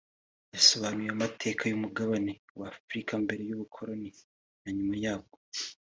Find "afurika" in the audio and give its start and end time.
2.73-3.11